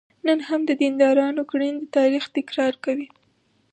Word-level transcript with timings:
نن 0.27 0.39
هم 0.47 0.61
د 0.69 0.71
دیندارانو 0.81 1.41
کړنې 1.51 1.77
د 1.81 1.85
تاریخ 1.97 2.23
تکرار 2.37 2.73
کوي. 2.85 3.07